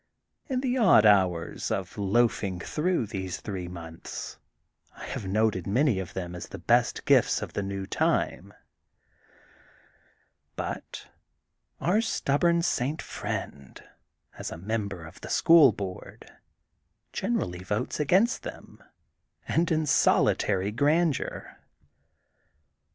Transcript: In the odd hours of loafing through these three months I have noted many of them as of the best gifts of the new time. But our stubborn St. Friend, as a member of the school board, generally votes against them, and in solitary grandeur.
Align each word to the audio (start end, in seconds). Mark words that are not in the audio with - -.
In 0.49 0.61
the 0.61 0.79
odd 0.79 1.05
hours 1.05 1.69
of 1.69 1.95
loafing 1.95 2.59
through 2.59 3.05
these 3.05 3.37
three 3.39 3.67
months 3.67 4.39
I 4.97 5.05
have 5.05 5.27
noted 5.27 5.67
many 5.67 5.99
of 5.99 6.15
them 6.15 6.33
as 6.33 6.45
of 6.45 6.49
the 6.49 6.57
best 6.57 7.05
gifts 7.05 7.43
of 7.43 7.53
the 7.53 7.61
new 7.61 7.85
time. 7.85 8.51
But 10.55 11.07
our 11.79 12.01
stubborn 12.01 12.63
St. 12.63 12.99
Friend, 12.99 13.79
as 14.39 14.49
a 14.51 14.57
member 14.57 15.05
of 15.05 15.21
the 15.21 15.29
school 15.29 15.71
board, 15.71 16.31
generally 17.13 17.59
votes 17.63 17.99
against 17.99 18.41
them, 18.41 18.81
and 19.47 19.71
in 19.71 19.85
solitary 19.85 20.71
grandeur. 20.71 21.59